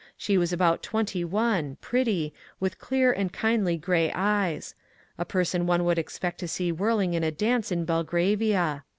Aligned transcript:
She 0.17 0.35
was 0.35 0.51
about 0.51 0.81
twenty 0.81 1.23
one, 1.23 1.77
pretty, 1.79 2.33
with 2.59 2.79
clear 2.79 3.11
and 3.11 3.31
kindly 3.31 3.77
grey 3.77 4.11
eyes,— 4.15 4.73
a 5.19 5.25
person 5.25 5.67
one 5.67 5.85
would 5.85 5.99
expect 5.99 6.39
to 6.39 6.47
see 6.47 6.71
whirling 6.71 7.13
in 7.13 7.23
a 7.23 7.29
dance 7.29 7.71
in 7.71 7.85
Belgravia. 7.85 8.83